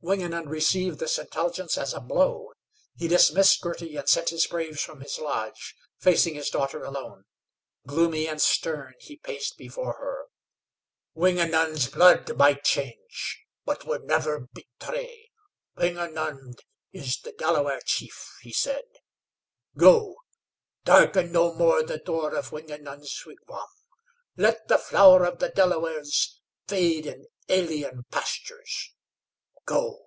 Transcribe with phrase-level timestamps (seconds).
[0.00, 2.52] Wingenund received this intelligence as a blow.
[2.96, 7.24] He dismissed Girty and sent his braves from his lodge, facing his daughter alone.
[7.84, 10.26] Gloomy and stern, he paced before her.
[11.16, 15.30] "Wingenund's blood might change, but would never betray.
[15.76, 16.60] Wingenund
[16.92, 18.84] is the Delaware chief," he said.
[19.76, 20.14] "Go.
[20.84, 23.66] Darken no more the door of Wingenund's wigwam.
[24.36, 28.94] Let the flower of the Delawares fade in alien pastures.
[29.64, 29.98] Go.